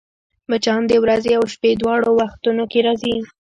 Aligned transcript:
مچان 0.49 0.81
د 0.87 0.91
ورځي 1.03 1.31
او 1.39 1.43
شپې 1.53 1.71
دواړو 1.81 2.09
وختونو 2.19 2.63
کې 2.71 2.79
راځي 2.87 3.15